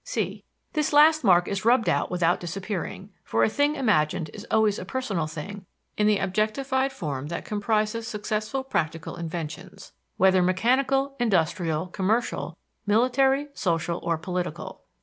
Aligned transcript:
(c) 0.03 0.43
This 0.73 0.93
last 0.93 1.23
mark 1.23 1.47
is 1.47 1.63
rubbed 1.63 1.87
out 1.87 2.09
without 2.09 2.39
disappearing 2.39 3.11
(for 3.23 3.43
a 3.43 3.49
thing 3.49 3.75
imagined 3.75 4.31
is 4.33 4.47
always 4.49 4.79
a 4.79 4.83
personal 4.83 5.27
thing) 5.27 5.67
in 5.95 6.07
the 6.07 6.17
objectified 6.17 6.91
form 6.91 7.27
that 7.27 7.45
comprises 7.45 8.07
successful 8.07 8.63
practical 8.63 9.15
inventions 9.15 9.93
whether 10.17 10.41
mechanical, 10.41 11.15
industrial, 11.19 11.85
commercial, 11.85 12.57
military, 12.87 13.49
social, 13.53 13.99
or 14.01 14.17
political. 14.17 14.81